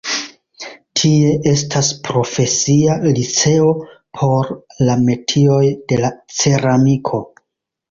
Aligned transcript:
Tie 1.01 1.33
estas 1.51 1.89
profesia 2.07 2.95
liceo 3.19 3.69
por 4.21 4.51
la 4.89 4.99
metioj 5.05 5.63
de 5.93 6.03
la 6.03 6.13
ceramiko. 6.41 7.25